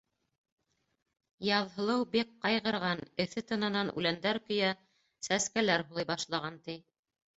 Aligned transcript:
Яҙһылыу 1.47 2.07
бик 2.15 2.31
ҡайғырған, 2.45 3.03
эҫе 3.25 3.45
тынынан 3.51 3.91
үләндәр 4.01 4.41
көйә, 4.49 4.73
сәскәләр 5.29 5.85
һулый 5.91 6.09
башлаған, 6.15 6.59
ти. 6.69 6.79